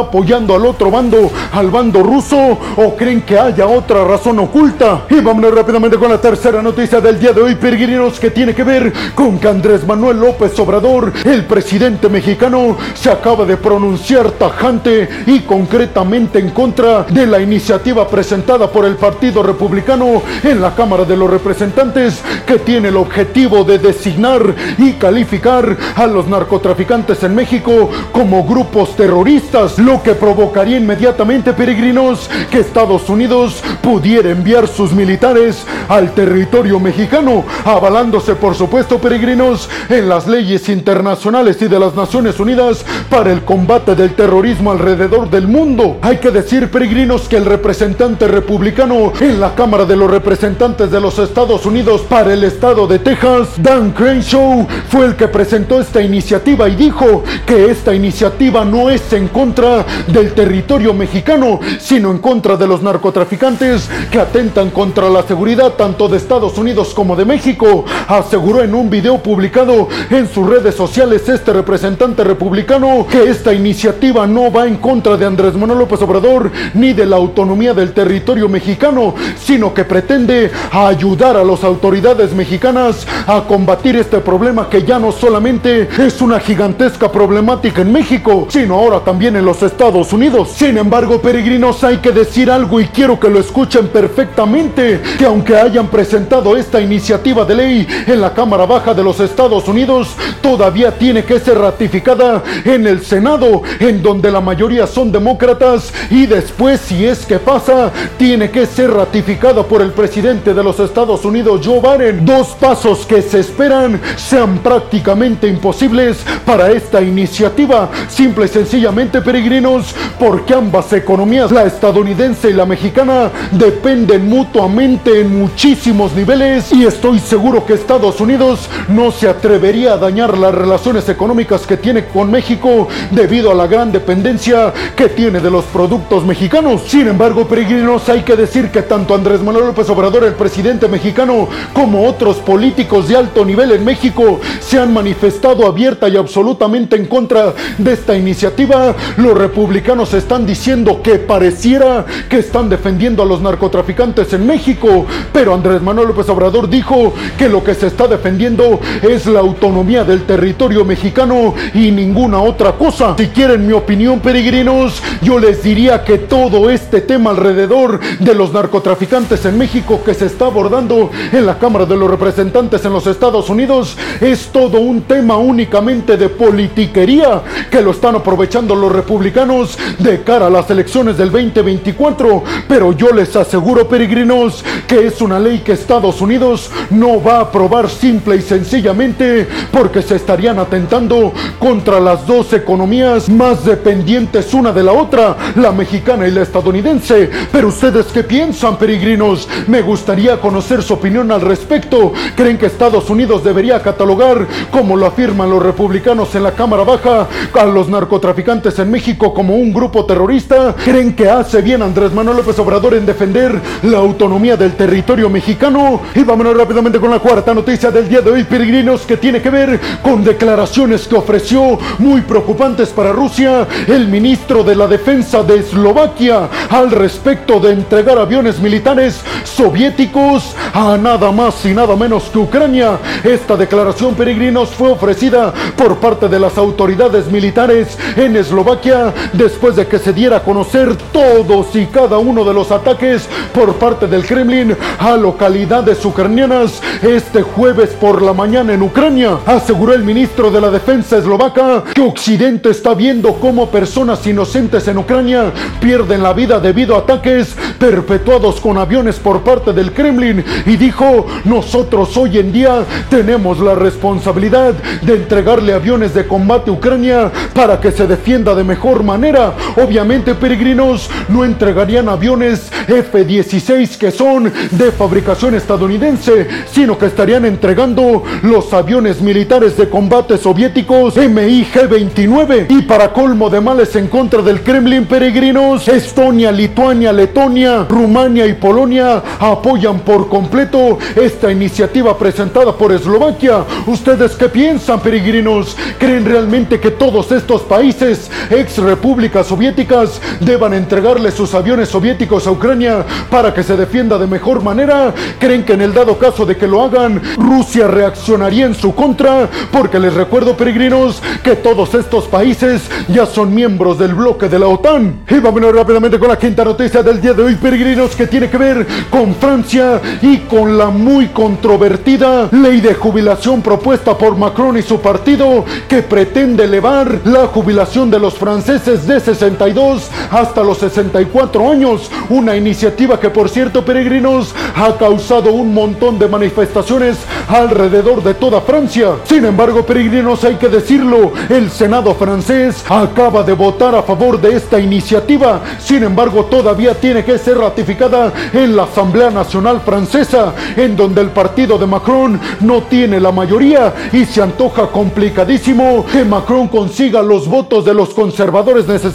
al 0.55 0.65
otro 0.65 0.91
bando, 0.91 1.31
al 1.51 1.69
bando 1.69 2.01
ruso? 2.03 2.57
¿O 2.77 2.95
creen 2.95 3.21
que 3.21 3.37
haya 3.37 3.67
otra 3.67 4.03
razón 4.03 4.39
oculta? 4.39 5.05
Y 5.09 5.21
vámonos 5.21 5.53
rápidamente 5.53 5.97
con 5.97 6.09
la 6.09 6.19
tercera 6.19 6.61
noticia 6.61 7.01
del 7.01 7.19
día 7.19 7.33
de 7.33 7.41
hoy, 7.41 7.55
peregrinos, 7.55 8.19
que 8.19 8.31
tiene 8.31 8.53
que 8.53 8.63
ver 8.63 8.93
con 9.13 9.39
que 9.39 9.47
Andrés 9.47 9.85
Manuel 9.85 10.19
López 10.19 10.57
Obrador, 10.59 11.11
el 11.23 11.45
presidente 11.45 12.09
mexicano, 12.09 12.77
se 12.93 13.09
acaba 13.09 13.45
de 13.45 13.57
pronunciar 13.57 14.31
tajante 14.31 15.07
y 15.25 15.41
concretamente 15.41 16.39
en 16.39 16.49
contra 16.51 17.03
de 17.03 17.27
la 17.27 17.39
iniciativa 17.39 18.07
presentada 18.07 18.69
por 18.69 18.85
el 18.85 18.95
Partido 18.95 19.43
Republicano 19.43 20.21
en 20.43 20.61
la 20.61 20.73
Cámara 20.75 21.05
de 21.05 21.17
los 21.17 21.29
Representantes 21.29 22.21
que 22.45 22.59
tiene 22.59 22.89
el 22.89 22.97
objetivo 22.97 23.63
de 23.63 23.77
designar 23.77 24.55
y 24.77 24.93
calificar 24.93 25.77
a 25.95 26.07
los 26.07 26.27
narcotraficantes 26.27 27.23
en 27.23 27.35
México 27.35 27.89
como 28.11 28.43
grupos 28.43 28.95
terroristas, 28.95 29.77
lo 29.79 30.01
que 30.01 30.15
provocaría 30.45 30.77
inmediatamente, 30.77 31.53
peregrinos, 31.53 32.29
que 32.51 32.59
Estados 32.59 33.09
Unidos 33.09 33.63
pudiera 33.81 34.29
enviar 34.29 34.67
sus 34.67 34.93
militares 34.93 35.65
al 35.89 36.13
territorio 36.13 36.79
mexicano, 36.79 37.43
avalándose, 37.63 38.35
por 38.35 38.53
supuesto, 38.53 38.99
peregrinos, 38.99 39.67
en 39.89 40.07
las 40.07 40.27
leyes 40.27 40.69
internacionales 40.69 41.59
y 41.61 41.67
de 41.67 41.79
las 41.79 41.95
Naciones 41.95 42.39
Unidas 42.39 42.85
para 43.09 43.31
el 43.31 43.41
combate 43.41 43.95
del 43.95 44.13
terrorismo 44.13 44.71
alrededor 44.71 45.31
del 45.31 45.47
mundo. 45.47 45.97
Hay 46.03 46.17
que 46.17 46.29
decir, 46.29 46.69
peregrinos, 46.69 47.27
que 47.27 47.37
el 47.37 47.45
representante 47.45 48.27
republicano 48.27 49.13
en 49.19 49.39
la 49.39 49.55
Cámara 49.55 49.85
de 49.85 49.95
los 49.95 50.11
Representantes 50.11 50.91
de 50.91 51.01
los 51.01 51.17
Estados 51.17 51.65
Unidos 51.65 52.01
para 52.07 52.33
el 52.33 52.43
estado 52.43 52.85
de 52.85 52.99
Texas, 52.99 53.49
Dan 53.57 53.93
Crenshaw, 53.93 54.67
fue 54.89 55.07
el 55.07 55.15
que 55.15 55.27
presentó 55.27 55.81
esta 55.81 56.01
iniciativa 56.01 56.69
y 56.69 56.75
dijo 56.75 57.23
que 57.47 57.71
esta 57.71 57.95
iniciativa 57.95 58.63
no 58.63 58.91
es 58.91 59.11
en 59.11 59.27
contra 59.27 59.85
del 60.07 60.34
territorio 60.35 60.93
mexicano, 60.93 61.59
sino 61.79 62.11
en 62.11 62.19
contra 62.19 62.57
de 62.57 62.67
los 62.67 62.83
narcotraficantes 62.83 63.89
que 64.11 64.19
atentan 64.19 64.69
contra 64.69 65.09
la 65.09 65.23
seguridad 65.23 65.73
tanto 65.73 66.07
de 66.07 66.17
Estados 66.17 66.57
Unidos 66.57 66.93
como 66.93 67.15
de 67.15 67.25
México, 67.25 67.85
aseguró 68.07 68.61
en 68.61 68.75
un 68.75 68.89
video 68.89 69.17
publicado 69.23 69.87
en 70.09 70.27
sus 70.27 70.47
redes 70.47 70.75
sociales 70.75 71.27
este 71.29 71.53
representante 71.53 72.23
republicano 72.23 73.07
que 73.09 73.29
esta 73.29 73.53
iniciativa 73.53 74.27
no 74.27 74.51
va 74.51 74.67
en 74.67 74.77
contra 74.77 75.17
de 75.17 75.25
Andrés 75.25 75.55
Manuel 75.55 75.79
López 75.79 76.01
Obrador 76.01 76.51
ni 76.73 76.93
de 76.93 77.05
la 77.05 77.15
autonomía 77.15 77.73
del 77.73 77.93
territorio 77.93 78.49
mexicano, 78.49 79.15
sino 79.39 79.73
que 79.73 79.85
pretende 79.85 80.51
ayudar 80.71 81.37
a 81.37 81.43
las 81.43 81.63
autoridades 81.63 82.33
mexicanas 82.33 83.07
a 83.25 83.43
combatir 83.47 83.95
este 83.95 84.19
problema 84.19 84.69
que 84.69 84.83
ya 84.83 84.99
no 84.99 85.11
solamente 85.11 85.87
es 85.97 86.21
una 86.21 86.39
gigantesca 86.39 87.11
problemática 87.11 87.81
en 87.81 87.91
México, 87.91 88.47
sino 88.49 88.75
ahora 88.75 88.99
también 88.99 89.35
en 89.35 89.45
los 89.45 89.63
Estados 89.63 90.11
Unidos. 90.11 90.14
Sin 90.55 90.77
embargo, 90.77 91.21
peregrinos, 91.21 91.83
hay 91.83 91.97
que 91.97 92.13
decir 92.13 92.49
algo 92.49 92.79
y 92.79 92.87
quiero 92.87 93.19
que 93.19 93.29
lo 93.29 93.37
escuchen 93.37 93.89
perfectamente, 93.89 95.01
que 95.17 95.25
aunque 95.25 95.57
hayan 95.57 95.89
presentado 95.89 96.55
esta 96.55 96.79
iniciativa 96.79 97.43
de 97.43 97.53
ley 97.53 97.87
en 98.07 98.21
la 98.21 98.33
Cámara 98.33 98.65
Baja 98.65 98.93
de 98.93 99.03
los 99.03 99.19
Estados 99.19 99.67
Unidos, 99.67 100.15
todavía 100.41 100.97
tiene 100.97 101.25
que 101.25 101.37
ser 101.41 101.57
ratificada 101.57 102.41
en 102.63 102.87
el 102.87 103.03
Senado, 103.03 103.61
en 103.77 104.01
donde 104.01 104.31
la 104.31 104.39
mayoría 104.39 104.87
son 104.87 105.11
demócratas, 105.11 105.91
y 106.09 106.25
después, 106.27 106.79
si 106.79 107.05
es 107.05 107.25
que 107.25 107.37
pasa, 107.37 107.91
tiene 108.17 108.49
que 108.49 108.65
ser 108.65 108.91
ratificada 108.91 109.63
por 109.63 109.81
el 109.81 109.91
presidente 109.91 110.53
de 110.53 110.63
los 110.63 110.79
Estados 110.79 111.25
Unidos, 111.25 111.59
Joe 111.61 111.81
Biden. 111.81 112.25
Dos 112.25 112.55
pasos 112.57 113.05
que 113.05 113.21
se 113.21 113.41
esperan 113.41 113.99
sean 114.15 114.59
prácticamente 114.59 115.45
imposibles 115.45 116.23
para 116.45 116.71
esta 116.71 117.01
iniciativa, 117.01 117.89
simple 118.07 118.45
y 118.45 118.47
sencillamente 118.47 119.21
peregrinos, 119.21 119.93
porque 120.19 120.53
ambas 120.53 120.91
economías, 120.93 121.51
la 121.51 121.63
estadounidense 121.63 122.49
y 122.49 122.53
la 122.53 122.65
mexicana, 122.65 123.31
dependen 123.51 124.27
mutuamente 124.27 125.21
en 125.21 125.39
muchísimos 125.39 126.13
niveles 126.13 126.71
y 126.73 126.85
estoy 126.85 127.19
seguro 127.19 127.65
que 127.65 127.73
Estados 127.73 128.19
Unidos 128.21 128.69
no 128.87 129.11
se 129.11 129.27
atrevería 129.27 129.93
a 129.93 129.97
dañar 129.97 130.37
las 130.37 130.53
relaciones 130.53 131.07
económicas 131.09 131.65
que 131.65 131.77
tiene 131.77 132.05
con 132.05 132.31
México 132.31 132.87
debido 133.11 133.51
a 133.51 133.55
la 133.55 133.67
gran 133.67 133.91
dependencia 133.91 134.73
que 134.95 135.09
tiene 135.09 135.39
de 135.39 135.51
los 135.51 135.65
productos 135.65 136.25
mexicanos. 136.25 136.81
Sin 136.87 137.07
embargo, 137.07 137.47
peregrinos, 137.47 138.07
hay 138.09 138.21
que 138.21 138.35
decir 138.35 138.71
que 138.71 138.81
tanto 138.81 139.15
Andrés 139.15 139.41
Manuel 139.41 139.67
López 139.67 139.89
Obrador, 139.89 140.23
el 140.23 140.33
presidente 140.33 140.87
mexicano, 140.87 141.47
como 141.73 142.07
otros 142.07 142.37
políticos 142.37 143.07
de 143.07 143.17
alto 143.17 143.45
nivel 143.45 143.71
en 143.71 143.83
México 143.83 144.39
se 144.59 144.79
han 144.79 144.93
manifestado 144.93 145.65
abierta 145.65 146.07
y 146.07 146.17
absolutamente 146.17 146.95
en 146.95 147.05
contra 147.05 147.53
de 147.77 147.93
esta 147.93 148.15
iniciativa. 148.15 148.95
Los 149.17 149.37
republicanos 149.37 149.94
están 150.03 150.45
diciendo 150.45 151.01
que 151.01 151.15
pareciera 151.15 152.05
que 152.29 152.39
están 152.39 152.69
defendiendo 152.69 153.23
a 153.23 153.25
los 153.25 153.41
narcotraficantes 153.41 154.33
en 154.33 154.45
México, 154.45 155.05
pero 155.31 155.53
Andrés 155.53 155.81
Manuel 155.81 156.09
López 156.09 156.27
Obrador 156.29 156.69
dijo 156.69 157.13
que 157.37 157.47
lo 157.47 157.63
que 157.63 157.73
se 157.73 157.87
está 157.87 158.07
defendiendo 158.07 158.79
es 159.01 159.25
la 159.25 159.39
autonomía 159.39 160.03
del 160.03 160.23
territorio 160.23 160.83
mexicano 160.83 161.53
y 161.73 161.91
ninguna 161.91 162.41
otra 162.41 162.73
cosa. 162.73 163.15
Si 163.17 163.27
quieren 163.27 163.65
mi 163.65 163.73
opinión, 163.73 164.19
peregrinos, 164.19 165.01
yo 165.21 165.39
les 165.39 165.63
diría 165.63 166.03
que 166.03 166.17
todo 166.17 166.69
este 166.69 167.01
tema 167.01 167.31
alrededor 167.31 167.99
de 168.19 168.35
los 168.35 168.51
narcotraficantes 168.51 169.45
en 169.45 169.57
México 169.57 170.01
que 170.05 170.13
se 170.13 170.25
está 170.25 170.47
abordando 170.47 171.09
en 171.31 171.45
la 171.45 171.57
Cámara 171.57 171.85
de 171.85 171.95
los 171.95 172.09
Representantes 172.09 172.83
en 172.83 172.93
los 172.93 173.07
Estados 173.07 173.49
Unidos 173.49 173.97
es 174.19 174.47
todo 174.47 174.79
un 174.79 175.01
tema 175.03 175.37
únicamente 175.37 176.17
de 176.17 176.29
politiquería 176.29 177.41
que 177.71 177.81
lo 177.81 177.91
están 177.91 178.15
aprovechando 178.15 178.75
los 178.75 178.91
republicanos 178.91 179.77
de 179.99 180.23
cara 180.23 180.47
a 180.47 180.49
las 180.49 180.69
elecciones 180.69 181.17
del 181.17 181.31
2024. 181.31 182.43
Pero 182.67 182.93
yo 182.93 183.11
les 183.11 183.35
aseguro, 183.35 183.87
peregrinos, 183.87 184.63
que 184.87 185.07
es 185.07 185.21
una 185.21 185.39
ley 185.39 185.59
que 185.59 185.73
Estados 185.73 186.21
Unidos 186.21 186.69
no 186.89 187.21
va 187.21 187.37
a 187.37 187.41
aprobar 187.41 187.89
simple 187.89 188.35
y 188.37 188.41
sencillamente 188.41 189.47
porque 189.71 190.01
se 190.01 190.15
estarían 190.15 190.59
atentando 190.59 191.33
contra 191.59 191.99
las 191.99 192.25
dos 192.25 192.53
economías 192.53 193.29
más 193.29 193.65
dependientes 193.65 194.53
una 194.53 194.71
de 194.71 194.83
la 194.83 194.93
otra, 194.93 195.35
la 195.55 195.71
mexicana 195.71 196.27
y 196.27 196.31
la 196.31 196.41
estadounidense. 196.41 197.29
Pero 197.51 197.69
ustedes 197.69 198.07
qué 198.07 198.23
piensan, 198.23 198.77
peregrinos? 198.77 199.47
Me 199.67 199.81
gustaría 199.81 200.39
conocer 200.39 200.81
su 200.83 200.93
opinión 200.93 201.31
al 201.31 201.41
respecto. 201.41 202.13
¿Creen 202.35 202.57
que 202.57 202.67
Estados 202.67 203.09
Unidos 203.09 203.43
debería 203.43 203.81
catalogar, 203.81 204.47
como 204.71 204.95
lo 204.95 205.05
afirman 205.05 205.49
los 205.49 205.61
republicanos 205.61 206.33
en 206.35 206.43
la 206.43 206.51
Cámara 206.51 206.83
Baja, 206.83 207.27
a 207.53 207.65
los 207.65 207.89
narcotraficantes 207.89 208.79
en 208.79 208.91
México 208.91 209.33
como 209.33 209.55
un 209.55 209.73
grupo 209.75 210.05
terrorista? 210.05 210.73
¿Creen 210.83 211.15
que 211.15 211.29
hace 211.29 211.61
bien 211.61 211.81
Andrés 211.81 212.13
Manuel 212.13 212.37
López 212.37 212.57
Obrador 212.59 212.95
en 212.95 213.05
defender 213.05 213.61
la 213.83 213.97
autonomía 213.97 214.55
del 214.55 214.73
territorio 214.73 215.29
mexicano? 215.29 216.01
Y 216.15 216.23
vámonos 216.23 216.57
rápidamente 216.57 216.99
con 216.99 217.11
la 217.11 217.19
cuarta 217.19 217.53
noticia 217.53 217.91
del 217.91 218.07
día 218.07 218.21
de 218.21 218.31
hoy, 218.31 218.43
peregrinos, 218.45 219.01
que 219.01 219.17
tiene 219.17 219.41
que 219.41 219.49
ver 219.49 219.79
con 220.01 220.23
declaraciones 220.23 221.07
que 221.07 221.15
ofreció 221.15 221.77
muy 221.99 222.21
preocupantes 222.21 222.89
para 222.89 223.11
Rusia 223.11 223.67
el 223.87 224.07
ministro 224.07 224.63
de 224.63 224.75
la 224.75 224.87
Defensa 224.87 225.43
de 225.43 225.59
Eslovaquia 225.59 226.49
al 226.69 226.91
respecto 226.91 227.59
de 227.59 227.73
entregar 227.73 228.17
aviones 228.17 228.59
militares 228.59 229.21
soviéticos 229.43 230.55
a 230.73 230.97
nada 230.97 231.31
más 231.31 231.65
y 231.65 231.73
nada 231.73 231.95
menos 231.95 232.23
que 232.31 232.39
Ucrania. 232.39 232.97
Esta 233.23 233.57
declaración, 233.57 234.15
peregrinos, 234.15 234.69
fue 234.69 234.91
ofrecida 234.91 235.53
por 235.75 235.97
parte 235.97 236.29
de 236.29 236.39
las 236.39 236.57
autoridades 236.57 237.29
militares 237.29 237.97
en 238.15 238.37
Eslovaquia 238.37 239.13
después 239.33 239.64
de 239.73 239.87
que 239.87 239.97
se 239.97 240.13
diera 240.13 240.37
a 240.37 240.43
conocer 240.43 240.95
todos 241.11 241.75
y 241.75 241.87
cada 241.87 242.19
uno 242.19 242.43
de 242.45 242.53
los 242.53 242.71
ataques 242.71 243.27
por 243.51 243.73
parte 243.75 244.05
del 244.05 244.23
Kremlin 244.23 244.77
a 244.99 245.17
localidades 245.17 246.05
ucranianas 246.05 246.81
este 247.01 247.41
jueves 247.41 247.89
por 247.99 248.21
la 248.21 248.33
mañana 248.33 248.73
en 248.73 248.83
Ucrania. 248.83 249.39
Aseguró 249.45 249.93
el 249.93 250.03
ministro 250.03 250.51
de 250.51 250.61
la 250.61 250.69
Defensa 250.69 251.17
eslovaca 251.17 251.83
que 251.95 252.01
Occidente 252.01 252.69
está 252.69 252.93
viendo 252.93 253.33
cómo 253.33 253.71
personas 253.71 254.25
inocentes 254.27 254.87
en 254.87 254.99
Ucrania 254.99 255.51
pierden 255.81 256.21
la 256.21 256.33
vida 256.33 256.59
debido 256.59 256.95
a 256.95 256.99
ataques 256.99 257.55
perpetuados 257.79 258.59
con 258.61 258.77
aviones 258.77 259.17
por 259.17 259.41
parte 259.41 259.73
del 259.73 259.93
Kremlin 259.93 260.45
y 260.67 260.77
dijo, 260.77 261.25
nosotros 261.43 262.15
hoy 262.17 262.37
en 262.37 262.51
día 262.51 262.83
tenemos 263.09 263.59
la 263.59 263.73
responsabilidad 263.73 264.75
de 265.01 265.15
entregarle 265.15 265.73
aviones 265.73 266.13
de 266.13 266.27
combate 266.27 266.69
a 266.69 266.73
Ucrania 266.73 267.31
para 267.55 267.81
que 267.81 267.91
se 267.91 268.05
defienda 268.05 268.53
de 268.53 268.63
mejor 268.63 269.01
manera. 269.01 269.54
Obviamente, 269.75 270.35
peregrinos, 270.35 271.09
no 271.29 271.43
entregarían 271.43 272.09
aviones 272.09 272.71
F-16 272.87 273.97
que 273.97 274.11
son 274.11 274.51
de 274.71 274.91
fabricación 274.91 275.55
estadounidense, 275.55 276.47
sino 276.71 276.97
que 276.97 277.07
estarían 277.07 277.45
entregando 277.45 278.23
los 278.43 278.73
aviones 278.73 279.21
militares 279.21 279.77
de 279.77 279.89
combate 279.89 280.37
soviéticos 280.37 281.15
MiG-29. 281.17 282.67
Y 282.69 282.81
para 282.83 283.11
colmo 283.11 283.49
de 283.49 283.61
males 283.61 283.95
en 283.95 284.07
contra 284.07 284.41
del 284.41 284.61
Kremlin, 284.61 285.05
peregrinos, 285.05 285.87
Estonia, 285.87 286.51
Lituania, 286.51 287.11
Letonia, 287.11 287.85
Rumania 287.87 288.45
y 288.45 288.53
Polonia 288.53 289.21
apoyan 289.39 289.99
por 289.99 290.29
completo 290.29 290.97
esta 291.15 291.51
iniciativa 291.51 292.17
presentada 292.17 292.73
por 292.73 292.91
Eslovaquia. 292.91 293.63
¿Ustedes 293.87 294.33
qué 294.33 294.49
piensan, 294.49 294.99
peregrinos? 294.99 295.75
¿Creen 295.99 296.25
realmente 296.25 296.79
que 296.79 296.91
todos 296.91 297.31
estos 297.31 297.61
países, 297.61 298.29
ex 298.49 298.77
repúblicas 298.77 299.44
soviéticas, 299.45 300.21
deban 300.39 300.73
entregarle 300.73 301.31
sus 301.31 301.53
aviones 301.53 301.89
soviéticos 301.89 302.47
a 302.47 302.51
Ucrania 302.51 303.05
para 303.29 303.53
que 303.53 303.63
se 303.63 303.77
defienda 303.77 304.17
de 304.17 304.27
mejor 304.27 304.63
manera? 304.63 305.13
¿Creen 305.39 305.63
que 305.63 305.73
en 305.73 305.81
el 305.81 305.93
dado 305.93 306.17
caso 306.17 306.45
de 306.45 306.57
que 306.57 306.67
lo 306.67 306.83
hagan, 306.83 307.21
Rusia 307.37 307.87
reaccionaría 307.87 308.65
en 308.65 308.75
su 308.75 308.93
contra? 308.93 309.49
Porque 309.71 309.99
les 309.99 310.13
recuerdo, 310.13 310.55
peregrinos, 310.57 311.21
que 311.43 311.55
todos 311.55 311.93
estos 311.93 312.25
países 312.25 312.83
ya 313.07 313.25
son 313.25 313.53
miembros 313.53 313.97
del 313.99 314.13
bloque 314.13 314.49
de 314.49 314.59
la 314.59 314.67
OTAN. 314.67 315.21
Y 315.29 315.39
vámonos 315.39 315.75
rápidamente 315.75 316.19
con 316.19 316.29
la 316.29 316.37
quinta 316.37 316.63
noticia 316.63 317.03
del 317.03 317.21
día 317.21 317.33
de 317.33 317.43
hoy, 317.43 317.55
peregrinos, 317.55 318.15
que 318.15 318.27
tiene 318.27 318.49
que 318.49 318.57
ver 318.57 318.85
con 319.09 319.35
Francia 319.35 320.01
y 320.21 320.37
con 320.39 320.77
la 320.77 320.87
muy 320.87 321.27
controvertida 321.27 322.49
ley 322.51 322.81
de 322.81 322.93
jubilación 322.93 323.61
propuesta 323.61 324.17
por 324.17 324.35
Macron 324.37 324.77
y 324.77 324.81
su 324.81 324.99
partido 324.99 325.65
que 325.87 326.01
pretende 326.01 326.63
elevar 326.63 327.21
la 327.25 327.47
jubilación 327.47 328.09
de 328.09 328.19
los 328.19 328.35
franceses 328.35 329.07
de 329.07 329.19
62 329.25 330.09
hasta 330.31 330.63
los 330.63 330.77
64 330.77 331.71
años. 331.71 332.09
Una 332.29 332.55
iniciativa 332.55 333.19
que, 333.19 333.29
por 333.29 333.49
cierto, 333.49 333.83
peregrinos, 333.83 334.53
ha 334.75 334.95
causado 334.97 335.51
un 335.51 335.73
montón 335.73 336.19
de 336.19 336.27
manifestaciones 336.27 337.17
alrededor 337.47 338.23
de 338.23 338.35
toda 338.35 338.61
Francia. 338.61 339.15
Sin 339.25 339.45
embargo, 339.45 339.85
peregrinos, 339.85 340.43
hay 340.43 340.55
que 340.55 340.69
decirlo, 340.69 341.31
el 341.49 341.71
Senado 341.71 342.13
francés 342.13 342.83
acaba 342.87 343.43
de 343.43 343.53
votar 343.53 343.95
a 343.95 344.03
favor 344.03 344.39
de 344.39 344.55
esta 344.55 344.79
iniciativa. 344.79 345.61
Sin 345.79 346.03
embargo, 346.03 346.45
todavía 346.45 346.93
tiene 346.93 347.23
que 347.25 347.37
ser 347.37 347.57
ratificada 347.57 348.31
en 348.53 348.75
la 348.75 348.83
Asamblea 348.83 349.31
Nacional 349.31 349.81
Francesa, 349.81 350.53
en 350.75 350.95
donde 350.95 351.21
el 351.21 351.29
partido 351.29 351.77
de 351.77 351.87
Macron 351.87 352.39
no 352.61 352.83
tiene 352.83 353.19
la 353.19 353.31
mayoría 353.31 353.93
y 354.11 354.25
se 354.25 354.41
antoja 354.41 354.87
complicadísimo 354.87 356.05
que 356.11 356.23
Macron 356.23 356.67
consiga 356.67 357.21
los 357.21 357.47
votos 357.47 357.85
de 357.85 357.93
los 357.93 358.09
conservadores 358.09 358.87
necesarios 358.87 359.14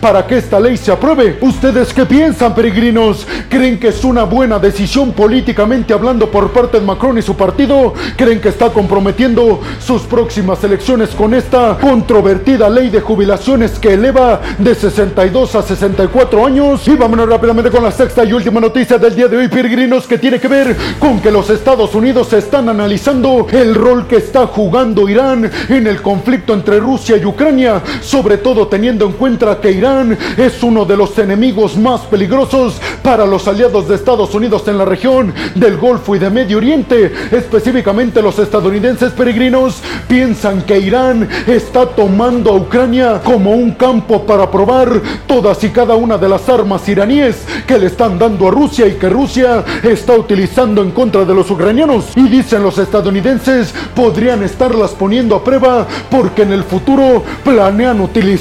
para 0.00 0.26
que 0.26 0.38
esta 0.38 0.58
ley 0.58 0.78
se 0.78 0.90
apruebe. 0.90 1.36
¿Ustedes 1.42 1.92
qué 1.92 2.06
piensan, 2.06 2.54
peregrinos? 2.54 3.26
¿Creen 3.50 3.78
que 3.78 3.88
es 3.88 4.02
una 4.02 4.24
buena 4.24 4.58
decisión 4.58 5.12
políticamente 5.12 5.92
hablando 5.92 6.30
por 6.30 6.52
parte 6.52 6.80
de 6.80 6.86
Macron 6.86 7.18
y 7.18 7.22
su 7.22 7.36
partido? 7.36 7.92
¿Creen 8.16 8.40
que 8.40 8.48
está 8.48 8.70
comprometiendo 8.70 9.60
sus 9.78 10.02
próximas 10.02 10.64
elecciones 10.64 11.10
con 11.10 11.34
esta 11.34 11.76
controvertida 11.78 12.70
ley 12.70 12.88
de 12.88 13.02
jubilaciones 13.02 13.78
que 13.78 13.92
eleva 13.92 14.40
de 14.56 14.74
62 14.74 15.54
a 15.54 15.62
64 15.62 16.46
años? 16.46 16.88
Y 16.88 16.96
vámonos 16.96 17.28
rápidamente 17.28 17.70
con 17.70 17.82
la 17.82 17.92
sexta 17.92 18.24
y 18.24 18.32
última 18.32 18.58
noticia 18.58 18.96
del 18.96 19.14
día 19.14 19.28
de 19.28 19.36
hoy, 19.36 19.48
peregrinos, 19.48 20.06
que 20.06 20.16
tiene 20.16 20.40
que 20.40 20.48
ver 20.48 20.74
con 20.98 21.20
que 21.20 21.30
los 21.30 21.50
Estados 21.50 21.94
Unidos 21.94 22.32
están 22.32 22.70
analizando 22.70 23.46
el 23.52 23.74
rol 23.74 24.06
que 24.06 24.16
está 24.16 24.46
jugando 24.46 25.06
Irán 25.10 25.50
en 25.68 25.86
el 25.86 26.00
conflicto 26.00 26.54
entre 26.54 26.80
Rusia 26.80 27.18
y 27.18 27.26
Ucrania, 27.26 27.82
sobre 28.00 28.38
todo 28.38 28.68
teniendo 28.68 29.04
en 29.04 29.12
cuenta 29.12 29.25
encuentra 29.26 29.60
que 29.60 29.72
Irán 29.72 30.16
es 30.36 30.62
uno 30.62 30.84
de 30.84 30.96
los 30.96 31.18
enemigos 31.18 31.76
más 31.76 32.02
peligrosos 32.02 32.80
para 33.02 33.26
los 33.26 33.48
aliados 33.48 33.88
de 33.88 33.96
Estados 33.96 34.32
Unidos 34.36 34.68
en 34.68 34.78
la 34.78 34.84
región 34.84 35.34
del 35.56 35.78
Golfo 35.78 36.14
y 36.14 36.20
de 36.20 36.30
Medio 36.30 36.58
Oriente. 36.58 37.12
Específicamente 37.32 38.22
los 38.22 38.38
estadounidenses 38.38 39.10
peregrinos 39.14 39.82
piensan 40.06 40.62
que 40.62 40.78
Irán 40.78 41.28
está 41.48 41.86
tomando 41.86 42.50
a 42.50 42.56
Ucrania 42.56 43.20
como 43.24 43.50
un 43.50 43.72
campo 43.72 44.24
para 44.24 44.48
probar 44.48 45.02
todas 45.26 45.64
y 45.64 45.70
cada 45.70 45.96
una 45.96 46.18
de 46.18 46.28
las 46.28 46.48
armas 46.48 46.88
iraníes 46.88 47.44
que 47.66 47.78
le 47.78 47.86
están 47.86 48.20
dando 48.20 48.46
a 48.46 48.52
Rusia 48.52 48.86
y 48.86 48.92
que 48.92 49.08
Rusia 49.08 49.64
está 49.82 50.14
utilizando 50.14 50.82
en 50.82 50.92
contra 50.92 51.24
de 51.24 51.34
los 51.34 51.50
ucranianos. 51.50 52.12
Y 52.14 52.28
dicen 52.28 52.62
los 52.62 52.78
estadounidenses, 52.78 53.74
podrían 53.92 54.44
estarlas 54.44 54.92
poniendo 54.92 55.34
a 55.34 55.42
prueba 55.42 55.84
porque 56.12 56.42
en 56.42 56.52
el 56.52 56.62
futuro 56.62 57.24
planean 57.42 58.00
utilizarlas 58.00 58.36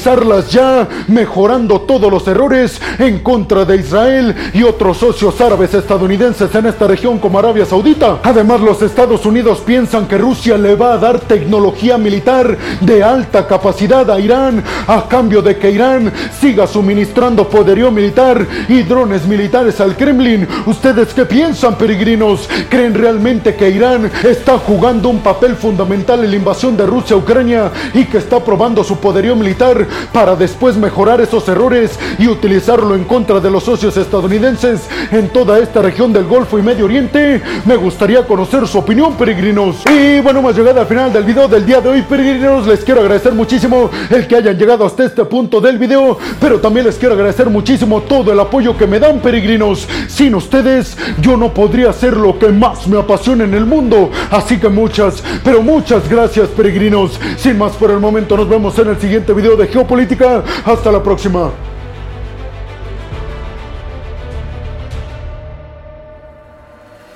ya, 0.51 0.74
mejorando 1.07 1.81
todos 1.81 2.11
los 2.11 2.27
errores 2.27 2.81
en 2.99 3.19
contra 3.19 3.65
de 3.65 3.77
Israel 3.77 4.35
y 4.53 4.63
otros 4.63 4.97
socios 4.97 5.39
árabes 5.41 5.73
estadounidenses 5.73 6.53
en 6.53 6.65
esta 6.65 6.87
región 6.87 7.19
como 7.19 7.39
Arabia 7.39 7.65
Saudita. 7.65 8.19
Además, 8.23 8.61
los 8.61 8.81
Estados 8.81 9.25
Unidos 9.25 9.61
piensan 9.65 10.07
que 10.07 10.17
Rusia 10.17 10.57
le 10.57 10.75
va 10.75 10.93
a 10.93 10.97
dar 10.97 11.19
tecnología 11.19 11.97
militar 11.97 12.57
de 12.81 13.03
alta 13.03 13.47
capacidad 13.47 14.09
a 14.09 14.19
Irán 14.19 14.63
a 14.87 15.07
cambio 15.07 15.41
de 15.41 15.57
que 15.57 15.71
Irán 15.71 16.11
siga 16.39 16.67
suministrando 16.67 17.49
poderío 17.49 17.91
militar 17.91 18.45
y 18.67 18.83
drones 18.83 19.25
militares 19.25 19.79
al 19.79 19.95
Kremlin. 19.95 20.47
¿Ustedes 20.65 21.13
qué 21.13 21.25
piensan, 21.25 21.75
peregrinos? 21.75 22.49
¿Creen 22.69 22.93
realmente 22.93 23.55
que 23.55 23.69
Irán 23.69 24.11
está 24.23 24.57
jugando 24.57 25.09
un 25.09 25.19
papel 25.19 25.55
fundamental 25.55 26.23
en 26.23 26.31
la 26.31 26.35
invasión 26.35 26.77
de 26.77 26.85
Rusia 26.85 27.15
a 27.15 27.19
Ucrania 27.19 27.71
y 27.93 28.05
que 28.05 28.17
está 28.17 28.39
probando 28.43 28.83
su 28.83 28.97
poderío 28.97 29.35
militar 29.35 29.87
para 30.11 30.35
después 30.65 30.77
mejorar 30.77 31.21
esos 31.21 31.47
errores 31.47 31.99
y 32.17 32.27
utilizarlo 32.27 32.95
en 32.95 33.03
contra 33.03 33.39
de 33.39 33.51
los 33.51 33.63
socios 33.63 33.97
estadounidenses 33.97 34.87
en 35.11 35.29
toda 35.29 35.59
esta 35.59 35.81
región 35.81 36.11
del 36.11 36.23
Golfo 36.25 36.57
y 36.57 36.63
Medio 36.63 36.85
Oriente? 36.85 37.39
Me 37.65 37.75
gustaría 37.75 38.25
conocer 38.25 38.67
su 38.67 38.79
opinión, 38.79 39.13
peregrinos. 39.13 39.83
Y 39.91 40.21
bueno, 40.21 40.39
hemos 40.39 40.55
llegado 40.55 40.81
al 40.81 40.87
final 40.87 41.13
del 41.13 41.23
video 41.23 41.47
del 41.47 41.65
día 41.67 41.81
de 41.81 41.89
hoy, 41.89 42.01
peregrinos. 42.01 42.65
Les 42.65 42.83
quiero 42.83 43.01
agradecer 43.01 43.33
muchísimo 43.33 43.91
el 44.09 44.25
que 44.27 44.37
hayan 44.37 44.57
llegado 44.57 44.85
hasta 44.85 45.05
este 45.05 45.23
punto 45.25 45.61
del 45.61 45.77
video, 45.77 46.17
pero 46.39 46.59
también 46.59 46.87
les 46.87 46.95
quiero 46.95 47.13
agradecer 47.13 47.47
muchísimo 47.47 48.01
todo 48.01 48.31
el 48.31 48.39
apoyo 48.39 48.75
que 48.75 48.87
me 48.87 48.99
dan, 48.99 49.19
peregrinos. 49.19 49.87
Sin 50.07 50.33
ustedes, 50.33 50.97
yo 51.21 51.37
no 51.37 51.53
podría 51.53 51.91
hacer 51.91 52.17
lo 52.17 52.39
que 52.39 52.47
más 52.47 52.87
me 52.87 52.97
apasiona 52.97 53.43
en 53.43 53.53
el 53.53 53.67
mundo. 53.67 54.09
Así 54.31 54.57
que 54.57 54.69
muchas, 54.69 55.23
pero 55.43 55.61
muchas 55.61 56.09
gracias, 56.09 56.47
peregrinos. 56.49 57.19
Sin 57.37 57.57
más 57.57 57.73
por 57.73 57.91
el 57.91 57.99
momento, 57.99 58.35
nos 58.35 58.49
vemos 58.49 58.79
en 58.79 58.87
el 58.87 58.99
siguiente 58.99 59.31
video 59.33 59.55
de 59.55 59.67
Geopolítica. 59.67 60.43
Hasta 60.63 60.91
la 60.91 61.01
próxima. 61.03 61.51